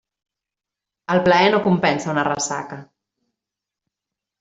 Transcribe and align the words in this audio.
El 1.17 1.21
plaer 1.29 1.53
no 1.57 1.61
compensa 1.67 2.13
una 2.17 2.27
ressaca. 2.31 2.83